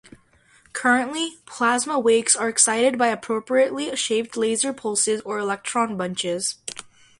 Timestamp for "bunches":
5.95-6.55